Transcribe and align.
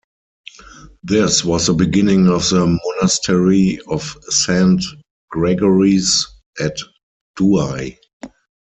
This 1.03 1.45
was 1.45 1.67
the 1.67 1.75
beginning 1.75 2.27
of 2.27 2.49
the 2.49 2.65
monastery 2.65 3.79
of 3.87 4.17
Saint 4.31 4.83
Gregory's 5.29 6.25
at 6.59 6.75
Douai. 7.35 7.91